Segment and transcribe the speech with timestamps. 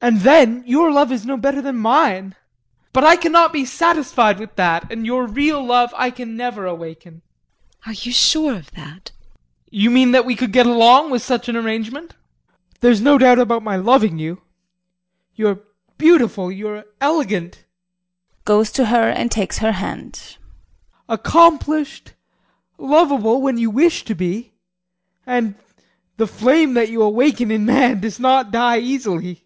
[0.00, 2.36] And then your love is no better than mine.
[2.92, 7.20] But I cannot be satisfied with that, and your real love I can never awaken.
[7.84, 7.90] JULIE.
[7.90, 9.10] Are you sure of that?
[9.72, 9.80] JEAN.
[9.82, 12.14] You mean that we could get along with such an arrangement?
[12.78, 14.40] There's no doubt about my loving you
[15.34, 15.58] you are
[15.98, 17.64] beautiful, you are elegant
[18.44, 20.36] [Goes to her and takes her hand]
[21.08, 22.12] accomplished,
[22.78, 24.52] lovable when you wish to be,
[25.26, 25.56] and
[26.18, 29.42] the flame that you awaken in man does not die easily.